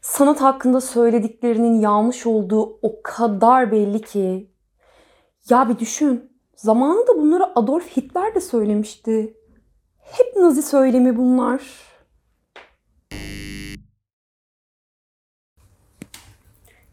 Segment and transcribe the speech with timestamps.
[0.00, 4.50] Sanat hakkında söylediklerinin yanlış olduğu o kadar belli ki.
[5.50, 6.30] Ya bir düşün.
[6.56, 9.36] Zamanında bunları Adolf Hitler de söylemişti.
[9.98, 11.62] Hep Nazi söylemi bunlar.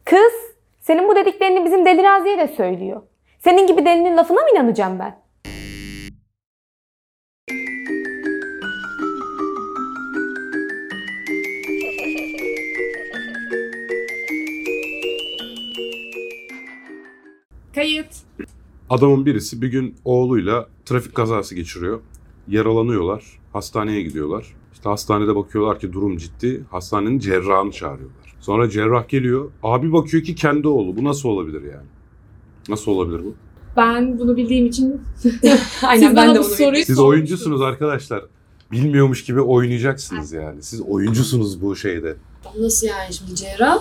[0.05, 0.33] Kız,
[0.81, 3.01] senin bu dediklerini bizim Deli Raziye de söylüyor.
[3.39, 5.26] Senin gibi delinin lafına mı inanacağım ben?
[18.89, 21.99] Adamın birisi bir gün oğluyla trafik kazası geçiriyor.
[22.47, 23.23] Yaralanıyorlar.
[23.53, 24.55] Hastaneye gidiyorlar.
[24.73, 26.63] İşte hastanede bakıyorlar ki durum ciddi.
[26.71, 28.35] Hastanenin cerrahını çağırıyorlar.
[28.39, 29.51] Sonra cerrah geliyor.
[29.63, 30.97] Abi bakıyor ki kendi oğlu.
[30.97, 31.87] Bu nasıl olabilir yani?
[32.69, 33.35] Nasıl olabilir bu?
[33.77, 35.01] Ben bunu bildiğim için
[35.83, 36.99] Aynen siz ben bana de bu bunu soruyu Siz sormuştunuz.
[36.99, 38.23] oyuncusunuz arkadaşlar.
[38.71, 40.63] Bilmiyormuş gibi oynayacaksınız yani.
[40.63, 42.15] Siz oyuncusunuz bu şeyde.
[42.59, 43.79] Nasıl yani şimdi cerrah?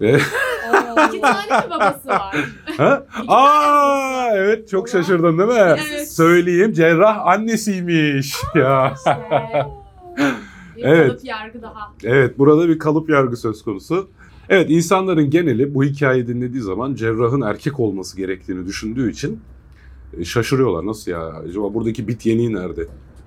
[0.00, 2.36] İki tane mi babası var?
[2.76, 3.06] Ha?
[3.28, 5.54] Aa evet çok şaşırdın değil mi?
[5.90, 6.12] Evet.
[6.12, 8.34] Söyleyeyim cerrah annesiymiş.
[8.54, 8.94] ya.
[10.76, 11.08] Bir Evet.
[11.08, 11.92] kalıp yargı daha.
[12.04, 14.10] Evet burada bir kalıp yargı söz konusu.
[14.48, 19.40] Evet insanların geneli bu hikayeyi dinlediği zaman cerrahın erkek olması gerektiğini düşündüğü için
[20.18, 20.86] e, şaşırıyorlar.
[20.86, 22.86] Nasıl ya acaba buradaki bit yeniği nerede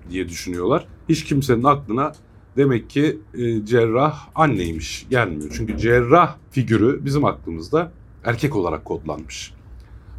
[0.10, 0.88] diye düşünüyorlar.
[1.10, 2.12] Hiç kimsenin aklına
[2.58, 5.52] demek ki e, cerrah anneymiş gelmiyor.
[5.58, 7.92] Çünkü cerrah figürü bizim aklımızda
[8.24, 9.54] erkek olarak kodlanmış.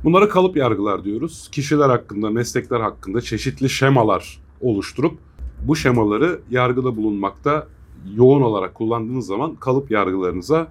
[0.04, 1.48] Bunlara kalıp yargılar diyoruz.
[1.52, 5.18] Kişiler hakkında, meslekler hakkında çeşitli şemalar oluşturup
[5.62, 7.68] bu şemaları yargıda bulunmakta
[8.16, 10.68] yoğun olarak kullandığınız zaman kalıp yargılarınıza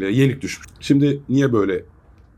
[0.00, 0.66] e, yenik düşmüş.
[0.80, 1.84] Şimdi niye böyle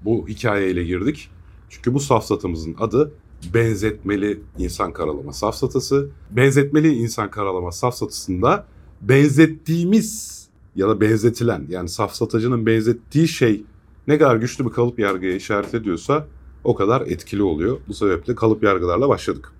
[0.05, 1.31] bu hikayeyle girdik?
[1.69, 3.13] Çünkü bu safsatımızın adı
[3.55, 6.09] benzetmeli insan karalama safsatası.
[6.31, 8.67] Benzetmeli insan karalama safsatısında
[9.01, 10.43] benzettiğimiz
[10.77, 13.65] ya da benzetilen yani safsatacının benzettiği şey
[14.09, 16.27] ne kadar güçlü bir kalıp yargıya işaret ediyorsa
[16.65, 17.79] o kadar etkili oluyor.
[17.89, 19.53] Bu sebeple kalıp yargılarla başladık.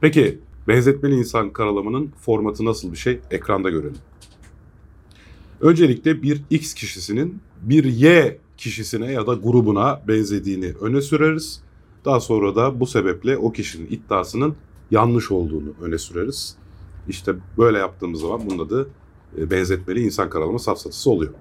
[0.00, 3.20] Peki benzetmeli insan karalamanın formatı nasıl bir şey?
[3.30, 3.98] Ekranda görelim.
[5.60, 11.62] Öncelikle bir X kişisinin bir Y kişisine ya da grubuna benzediğini öne süreriz.
[12.04, 14.56] Daha sonra da bu sebeple o kişinin iddiasının
[14.90, 16.56] yanlış olduğunu öne süreriz.
[17.08, 18.90] İşte böyle yaptığımız zaman bunun adı
[19.38, 21.32] e, benzetmeli insan karalama safsatası oluyor.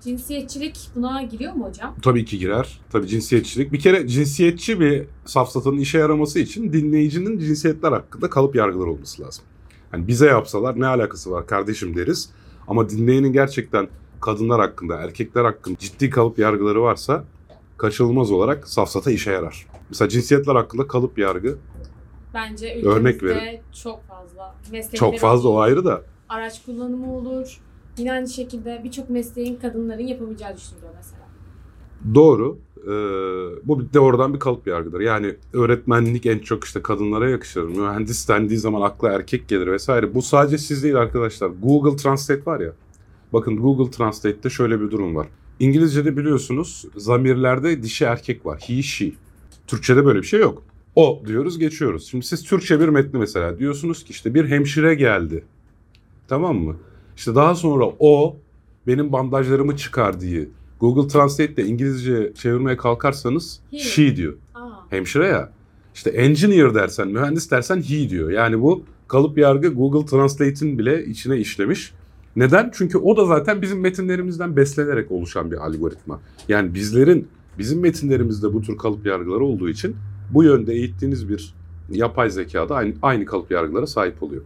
[0.00, 1.94] Cinsiyetçilik buna giriyor mu hocam?
[2.02, 2.80] Tabii ki girer.
[2.90, 3.72] Tabii cinsiyetçilik.
[3.72, 9.44] Bir kere cinsiyetçi bir safsatanın işe yaraması için dinleyicinin cinsiyetler hakkında kalıp yargılar olması lazım.
[9.90, 12.30] Hani bize yapsalar ne alakası var kardeşim deriz.
[12.68, 13.88] Ama dinleyenin gerçekten
[14.20, 17.24] kadınlar hakkında, erkekler hakkında ciddi kalıp yargıları varsa
[17.76, 19.66] kaçınılmaz olarak safsata işe yarar.
[19.88, 21.58] Mesela cinsiyetler hakkında kalıp yargı
[22.34, 23.60] Bence Örnek ülkemizde verin.
[23.82, 24.54] çok fazla.
[24.72, 26.02] Meslekler çok fazla o olur, ayrı da.
[26.28, 27.60] Araç kullanımı olur.
[27.98, 31.26] Yine aynı şekilde birçok mesleğin kadınların yapamayacağı düşünülüyor mesela.
[32.14, 32.58] Doğru.
[32.86, 32.88] Ee,
[33.68, 35.00] bu de oradan bir kalıp yargıdır.
[35.00, 37.62] Yani öğretmenlik en çok işte kadınlara yakışır.
[37.62, 40.14] Mühendis dendiği zaman akla erkek gelir vesaire.
[40.14, 41.50] Bu sadece siz değil arkadaşlar.
[41.62, 42.72] Google Translate var ya.
[43.32, 45.26] Bakın Google Translate'te şöyle bir durum var.
[45.60, 48.60] İngilizce'de biliyorsunuz zamirlerde dişi erkek var.
[48.66, 49.12] He, she.
[49.66, 50.62] Türkçe'de böyle bir şey yok.
[50.94, 52.08] O diyoruz geçiyoruz.
[52.10, 55.44] Şimdi siz Türkçe bir metni mesela diyorsunuz ki işte bir hemşire geldi.
[56.28, 56.76] Tamam mı?
[57.16, 58.36] İşte daha sonra o
[58.86, 60.48] benim bandajlarımı çıkar diye
[60.80, 63.78] Google Translate ile İngilizce çevirmeye kalkarsanız He.
[63.78, 64.34] she diyor.
[64.54, 65.52] Aa, Hemşire ya.
[65.94, 68.30] İşte engineer dersen, mühendis dersen he diyor.
[68.30, 71.92] Yani bu kalıp yargı Google Translate'in bile içine işlemiş.
[72.36, 72.70] Neden?
[72.74, 76.20] Çünkü o da zaten bizim metinlerimizden beslenerek oluşan bir algoritma.
[76.48, 79.96] Yani bizlerin, bizim metinlerimizde bu tür kalıp yargıları olduğu için
[80.30, 81.54] bu yönde eğittiğiniz bir
[81.90, 84.42] yapay zeka da aynı, aynı kalıp yargılara sahip oluyor.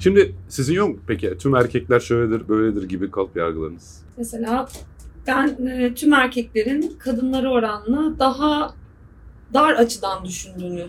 [0.00, 4.02] Şimdi sizin yok mu peki tüm erkekler şöyledir böyledir gibi kalıp yargılarınız?
[4.16, 4.68] Mesela
[5.26, 8.74] ben e, tüm erkeklerin kadınlara oranla daha
[9.54, 10.86] dar açıdan düşündüğünü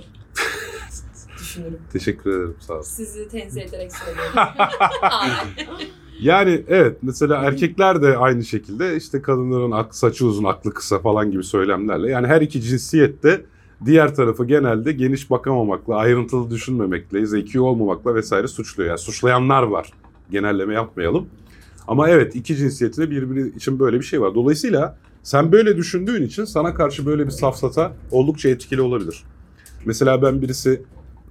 [1.40, 1.80] düşünürüm.
[1.94, 2.82] Teşekkür ederim sağ olun.
[2.82, 4.34] Sizi tenzih ederek söylüyorum.
[6.22, 11.32] Yani evet mesela erkekler de aynı şekilde işte kadınların ak, saçı uzun aklı kısa falan
[11.32, 13.46] gibi söylemlerle yani her iki cinsiyette
[13.86, 18.90] diğer tarafı genelde geniş bakamamakla, ayrıntılı düşünmemekle, zeki olmamakla vesaire suçluyor.
[18.90, 19.94] Yani suçlayanlar var.
[20.32, 21.28] Genelleme yapmayalım.
[21.88, 24.36] Ama evet iki cinsiyetinde birbiri için böyle bir şey var.
[24.36, 29.24] Dolayısıyla sen böyle düşündüğün için sana karşı böyle bir safsata oldukça etkili olabilir.
[29.86, 30.82] Mesela ben birisi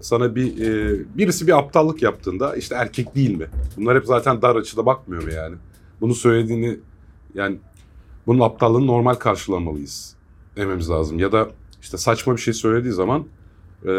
[0.03, 3.47] sana bir e, birisi bir aptallık yaptığında işte erkek değil mi?
[3.77, 5.57] Bunlar hep zaten dar açıda bakmıyor mu yani?
[6.01, 6.79] Bunu söylediğini
[7.35, 7.57] yani
[8.27, 10.15] bunun aptallığını normal karşılamalıyız
[10.57, 11.19] dememiz lazım.
[11.19, 11.49] Ya da
[11.83, 13.25] işte saçma bir şey söylediği zaman
[13.85, 13.91] e,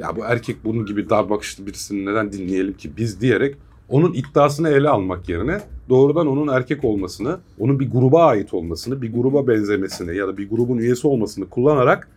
[0.00, 3.56] ya bu erkek bunun gibi dar bakışlı birisini neden dinleyelim ki biz diyerek
[3.88, 9.12] onun iddiasını ele almak yerine doğrudan onun erkek olmasını, onun bir gruba ait olmasını, bir
[9.12, 12.08] gruba benzemesini ya da bir grubun üyesi olmasını kullanarak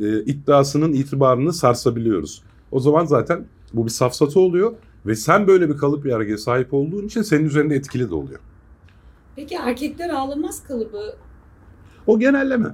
[0.00, 2.42] e, iddiasının itibarını sarsabiliyoruz.
[2.72, 4.72] O zaman zaten bu bir safsata oluyor
[5.06, 8.40] ve sen böyle bir kalıp yargıya sahip olduğun için senin üzerinde etkili de oluyor.
[9.36, 11.14] Peki erkekler ağlamaz kalıbı
[12.06, 12.68] O genelleme.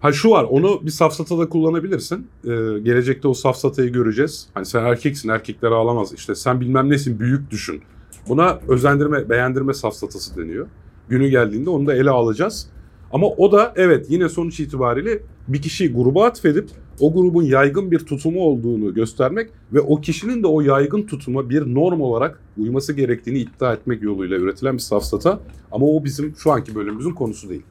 [0.00, 2.26] Ha şu var onu bir safsatada kullanabilirsin.
[2.44, 2.48] Ee,
[2.82, 4.48] gelecekte o safsatayı göreceğiz.
[4.54, 6.12] Hani sen erkeksin erkekler ağlamaz.
[6.12, 7.82] İşte sen bilmem nesin büyük düşün.
[8.28, 10.66] Buna özendirme, beğendirme safsatası deniyor.
[11.08, 12.70] Günü geldiğinde onu da ele alacağız.
[13.12, 17.98] Ama o da evet yine sonuç itibariyle bir kişiyi gruba atfedip o grubun yaygın bir
[17.98, 23.38] tutumu olduğunu göstermek ve o kişinin de o yaygın tutuma bir norm olarak uyması gerektiğini
[23.38, 25.40] iddia etmek yoluyla üretilen bir safsata.
[25.72, 27.62] Ama o bizim şu anki bölümümüzün konusu değil.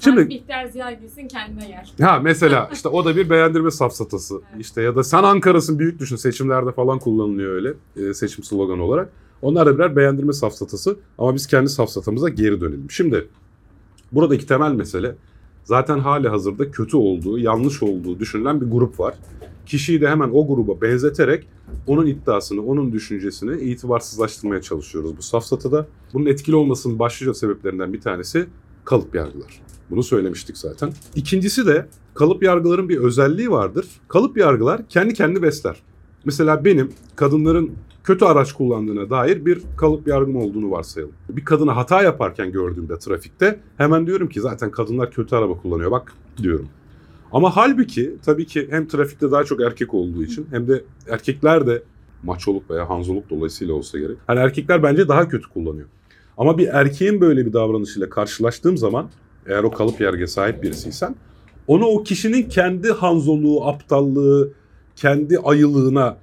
[0.00, 0.20] Şimdi...
[0.20, 1.92] Şimdi Bihter Ziya Gülsün kendine yer.
[2.00, 4.34] Ha mesela işte o da bir beğendirme safsatası.
[4.34, 4.60] Evet.
[4.60, 9.08] İşte ya da sen Ankara'sın büyük düşün seçimlerde falan kullanılıyor öyle e, seçim sloganı olarak.
[9.42, 12.90] Onlar da birer beğendirme safsatası ama biz kendi safsatamıza geri dönelim.
[12.90, 13.28] Şimdi
[14.12, 15.14] buradaki temel mesele
[15.68, 19.14] zaten hali hazırda kötü olduğu, yanlış olduğu düşünülen bir grup var.
[19.66, 21.48] Kişiyi de hemen o gruba benzeterek
[21.86, 25.86] onun iddiasını, onun düşüncesini itibarsızlaştırmaya çalışıyoruz bu safsatada.
[26.14, 28.46] Bunun etkili olmasının başlıca sebeplerinden bir tanesi
[28.84, 29.60] kalıp yargılar.
[29.90, 30.92] Bunu söylemiştik zaten.
[31.14, 33.86] İkincisi de kalıp yargıların bir özelliği vardır.
[34.08, 35.76] Kalıp yargılar kendi kendini besler.
[36.24, 37.72] Mesela benim kadınların
[38.08, 41.14] kötü araç kullandığına dair bir kalıp yargım olduğunu varsayalım.
[41.28, 46.12] Bir kadını hata yaparken gördüğümde trafikte hemen diyorum ki zaten kadınlar kötü araba kullanıyor bak
[46.42, 46.68] diyorum.
[47.32, 51.82] Ama halbuki tabii ki hem trafikte daha çok erkek olduğu için hem de erkekler de
[52.22, 54.16] maçoluk veya hanzoluk dolayısıyla olsa gerek.
[54.26, 55.86] Hani erkekler bence daha kötü kullanıyor.
[56.38, 59.10] Ama bir erkeğin böyle bir davranışıyla karşılaştığım zaman
[59.46, 61.14] eğer o kalıp yargıya sahip birisiysen
[61.66, 64.50] onu o kişinin kendi hanzoluğu, aptallığı,
[64.96, 66.16] kendi ayılığına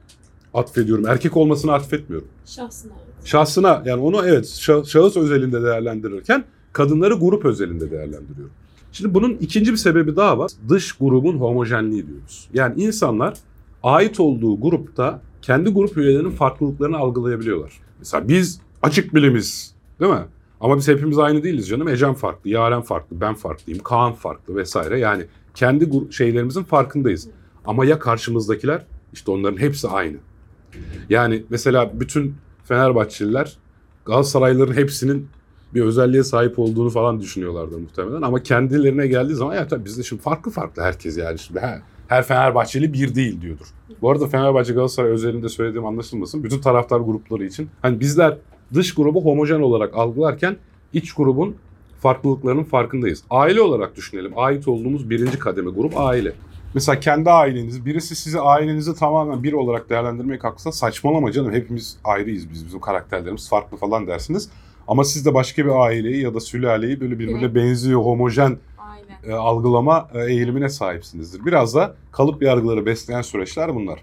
[0.60, 1.06] atfediyorum.
[1.07, 2.28] Erkek olmasına atfetmiyorum.
[2.46, 2.94] şahsına.
[3.25, 6.44] Şahsına yani onu evet şah- şahıs özelinde değerlendirirken
[6.74, 8.54] kadınları grup özelinde değerlendiriyorum.
[8.92, 10.52] Şimdi bunun ikinci bir sebebi daha var.
[10.69, 12.50] Dış grubun homojenliği diyoruz.
[12.54, 13.34] Yani insanlar
[13.84, 17.74] ait olduğu grupta kendi grup üyelerinin farklılıklarını algılayabiliyorlar.
[18.00, 20.25] Mesela biz açık bilimiz değil mi?
[20.62, 21.88] Ama biz hepimiz aynı değiliz canım.
[21.88, 25.00] Ecem farklı, Yaren farklı, ben farklıyım, Kaan farklı vesaire.
[25.00, 25.25] Yani
[25.56, 27.28] kendi şeylerimizin farkındayız.
[27.66, 28.86] Ama ya karşımızdakiler?
[29.13, 30.18] İşte onların hepsi aynı.
[31.10, 33.57] Yani mesela bütün Fenerbahçeliler
[34.06, 35.27] Galatasaraylıların hepsinin
[35.74, 38.22] bir özelliğe sahip olduğunu falan düşünüyorlardı muhtemelen.
[38.22, 42.24] Ama kendilerine geldiği zaman ya tabii bizde şimdi farklı farklı herkes yani şimdi her, her
[42.24, 43.66] Fenerbahçeli bir değil diyordur.
[44.01, 46.44] Bu arada Fenerbahçe Galatasaray özelinde söylediğim anlaşılmasın.
[46.44, 47.69] Bütün taraftar grupları için.
[47.81, 48.38] Hani bizler
[48.74, 50.57] dış grubu homojen olarak algılarken
[50.94, 51.56] iç grubun
[52.00, 53.24] farklılıklarının farkındayız.
[53.30, 54.33] Aile olarak düşünelim.
[54.36, 56.33] Ait olduğumuz birinci kademe grup aile.
[56.75, 62.50] Mesela kendi aileniz, birisi sizi ailenizi tamamen bir olarak değerlendirmeye kalksa saçmalama canım hepimiz ayrıyız
[62.50, 64.50] biz, bizim karakterlerimiz farklı falan dersiniz.
[64.88, 67.56] Ama siz de başka bir aileyi ya da sülaleyi böyle birbirine Evet.
[67.56, 68.57] benziyor, homojen
[69.27, 71.45] e, algılama e, eğilimine sahipsinizdir.
[71.45, 74.00] Biraz da kalıp yargıları besleyen süreçler bunlar.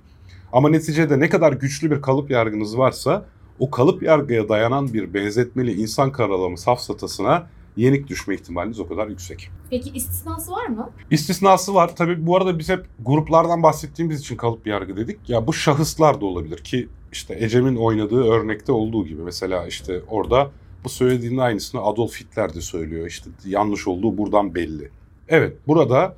[0.52, 3.24] Ama neticede ne kadar güçlü bir kalıp yargınız varsa
[3.58, 7.46] o kalıp yargıya dayanan bir benzetmeli insan karalama safsatasına
[7.76, 9.50] yenik düşme ihtimaliniz o kadar yüksek.
[9.70, 10.90] Peki istisnası var mı?
[11.10, 11.96] İstisnası var.
[11.96, 15.28] Tabii bu arada biz hep gruplardan bahsettiğimiz için kalıp yargı dedik.
[15.28, 19.22] Ya bu şahıslar da olabilir ki işte Ecem'in oynadığı örnekte olduğu gibi.
[19.22, 20.50] Mesela işte orada
[20.84, 23.06] bu söylediğinin aynısını Adolf Hitler de söylüyor.
[23.06, 24.90] İşte yanlış olduğu buradan belli.
[25.28, 26.16] Evet burada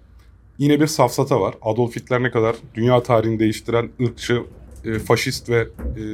[0.58, 1.54] yine bir safsata var.
[1.62, 4.42] Adolf Hitler ne kadar dünya tarihini değiştiren ırkçı,
[4.84, 6.04] e, faşist ve e,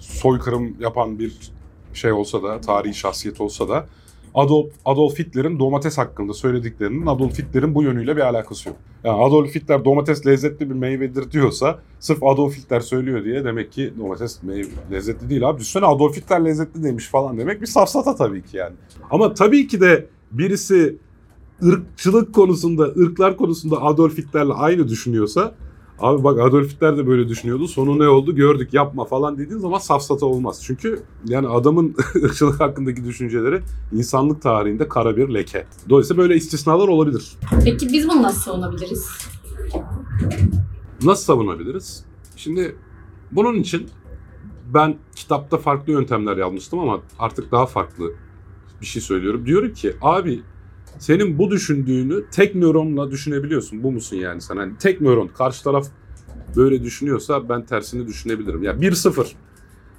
[0.00, 1.50] soykırım yapan bir
[1.94, 3.86] şey olsa da, tarihi şahsiyet olsa da
[4.34, 8.78] Adolf, Adolf Hitler'in domates hakkında söylediklerinin Adolf Hitler'in bu yönüyle bir alakası yok.
[9.04, 13.92] Yani Adolf Hitler domates lezzetli bir meyvedir diyorsa sırf Adolf Hitler söylüyor diye demek ki
[13.98, 15.60] domates meyve lezzetli değil abi.
[15.60, 18.74] Düşünsene Adolf Hitler lezzetli demiş falan demek bir safsata tabii ki yani.
[19.10, 20.96] Ama tabii ki de birisi
[21.64, 25.54] ırkçılık konusunda, ırklar konusunda Adolf Hitler'le aynı düşünüyorsa
[26.00, 27.68] Abi bak Adolf Hitler de böyle düşünüyordu.
[27.68, 30.62] Sonu ne oldu gördük yapma falan dediğin zaman safsata olmaz.
[30.64, 33.60] Çünkü yani adamın ırkçılık hakkındaki düşünceleri
[33.92, 35.66] insanlık tarihinde kara bir leke.
[35.88, 37.32] Dolayısıyla böyle istisnalar olabilir.
[37.64, 39.08] Peki biz bunu nasıl savunabiliriz?
[41.02, 42.04] Nasıl savunabiliriz?
[42.36, 42.76] Şimdi
[43.32, 43.88] bunun için
[44.74, 48.12] ben kitapta farklı yöntemler yazmıştım ama artık daha farklı
[48.80, 49.46] bir şey söylüyorum.
[49.46, 50.42] Diyorum ki abi
[50.98, 53.82] senin bu düşündüğünü tek nöronla düşünebiliyorsun.
[53.82, 54.56] Bu musun yani sen?
[54.56, 55.86] Hani tek nöron karşı taraf
[56.56, 58.62] böyle düşünüyorsa ben tersini düşünebilirim.
[58.62, 59.26] Ya 1-0.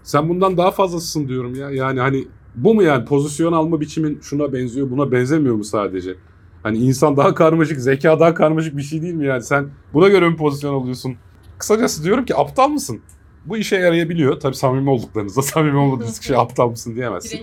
[0.03, 1.69] Sen bundan daha fazlasısın diyorum ya.
[1.71, 6.15] Yani hani bu mu yani pozisyon alma biçimin şuna benziyor buna benzemiyor mu sadece?
[6.63, 9.43] Hani insan daha karmaşık, zeka daha karmaşık bir şey değil mi yani?
[9.43, 11.15] Sen buna göre mi pozisyon alıyorsun?
[11.57, 13.01] Kısacası diyorum ki aptal mısın?
[13.45, 14.39] Bu işe yarayabiliyor.
[14.39, 17.39] Tabii samimi olduklarınızda samimi olmadığınız kişi aptal mısın diyemezsin.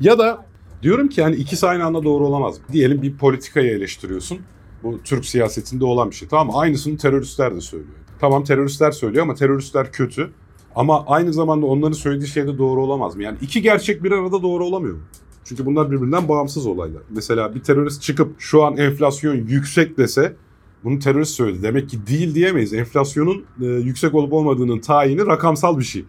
[0.00, 0.46] Ya da
[0.82, 2.56] diyorum ki yani ikisi aynı anda doğru olamaz.
[2.72, 4.38] Diyelim bir politikayı eleştiriyorsun.
[4.82, 6.28] Bu Türk siyasetinde olan bir şey.
[6.28, 6.56] Tamam?
[6.56, 7.94] Aynısını teröristler de söylüyor.
[8.20, 10.30] Tamam teröristler söylüyor ama teröristler kötü.
[10.74, 13.22] Ama aynı zamanda onların söylediği şey de doğru olamaz mı?
[13.22, 15.02] Yani iki gerçek bir arada doğru olamıyor mu?
[15.44, 17.02] Çünkü bunlar birbirinden bağımsız olaylar.
[17.10, 20.36] Mesela bir terörist çıkıp şu an enflasyon yüksek dese
[20.84, 21.62] bunu terörist söyledi.
[21.62, 22.72] Demek ki değil diyemeyiz.
[22.72, 26.04] Enflasyonun e, yüksek olup olmadığının tayini rakamsal bir şey.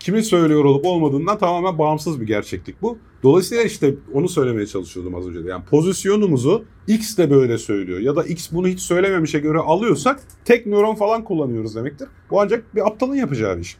[0.00, 2.98] Kimin söylüyor olup olmadığından tamamen bağımsız bir gerçeklik bu.
[3.22, 5.48] Dolayısıyla işte onu söylemeye çalışıyordum az önce de.
[5.48, 10.66] Yani pozisyonumuzu X de böyle söylüyor ya da X bunu hiç söylememişe göre alıyorsak tek
[10.66, 12.08] nöron falan kullanıyoruz demektir.
[12.30, 13.76] Bu ancak bir aptalın yapacağı bir iş.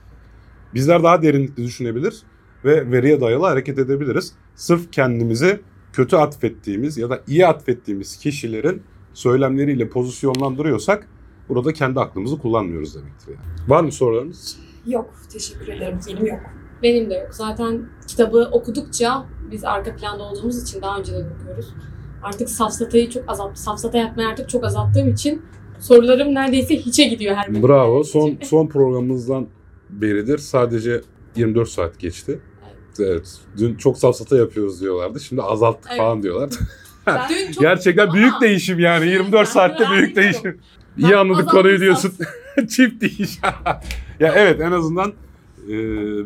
[0.74, 2.22] Bizler daha derinlikli düşünebilir
[2.64, 4.32] ve veriye dayalı hareket edebiliriz.
[4.54, 5.60] Sırf kendimizi
[5.92, 8.82] kötü atfettiğimiz ya da iyi atfettiğimiz kişilerin
[9.14, 11.08] söylemleriyle pozisyonlandırıyorsak
[11.48, 13.70] burada kendi aklımızı kullanmıyoruz demektir yani.
[13.70, 14.67] Var mı sorularınız?
[14.86, 15.98] Yok, teşekkür ederim.
[16.08, 16.40] Benim yok.
[16.82, 17.28] Benim de yok.
[17.34, 21.74] Zaten kitabı okudukça biz arka planda olduğumuz için daha önceden okuyoruz.
[22.22, 25.42] Artık safsatayı çok azalt, safsata yapmayı artık çok azalttığım için
[25.80, 27.68] sorularım neredeyse hiçe gidiyor her bölümde.
[27.68, 28.04] Bravo.
[28.04, 29.46] Son son programımızdan
[29.90, 31.00] beridir sadece
[31.36, 32.40] 24 saat geçti.
[33.00, 33.36] Evet.
[33.58, 35.20] Dün çok safsata yapıyoruz diyorlardı.
[35.20, 36.00] Şimdi azalttık Evet.
[36.00, 36.50] falan diyorlar.
[37.28, 39.04] Dün çok Gerçekten büyük Ama değişim yani.
[39.04, 40.16] şey, 24 ben saatte büyük ediyorum.
[40.42, 40.60] değişim.
[40.98, 42.12] İyi anladık konuyu diyorsun.
[42.68, 43.38] Çift değiş.
[44.20, 45.12] ya evet en azından
[45.68, 45.74] e,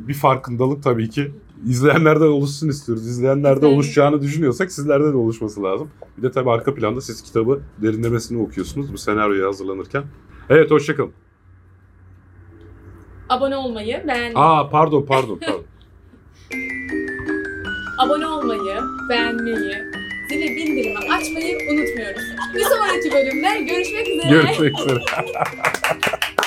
[0.08, 1.30] bir farkındalık tabii ki
[1.66, 3.06] izleyenlerden oluşsun istiyoruz.
[3.08, 5.90] İzleyenlerde İzleyen- oluşacağını düşünüyorsak sizlerde de oluşması lazım.
[6.18, 10.04] Bir de tabii arka planda siz kitabı derinlemesine okuyorsunuz bu senaryoya hazırlanırken.
[10.50, 11.12] Evet hoşçakalın.
[13.28, 15.62] abone olmayı, beğenmeyi, Aa pardon pardon pardon.
[17.98, 19.74] abone olmayı, beğenmeyi,
[20.32, 22.22] zili bildirimi açmayı unutmuyoruz.
[22.54, 24.28] Bir sonraki bölümde görüşmek üzere.
[24.30, 24.98] Görüşmek üzere.